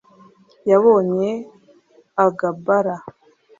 yabonye 0.69 1.29
agbala 2.25 2.95